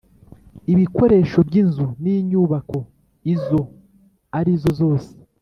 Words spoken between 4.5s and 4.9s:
zo